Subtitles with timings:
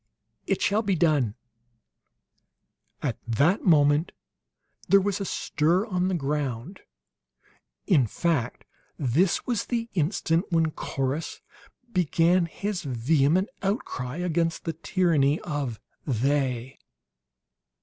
[0.47, 1.35] "It shall be done!"
[3.03, 4.13] At that moment
[4.89, 6.79] there was a stir on the ground.
[7.85, 8.65] In fact,
[8.97, 11.41] this was the instant when Corrus
[11.93, 16.79] began his vehement outcry against the tyranny of "They."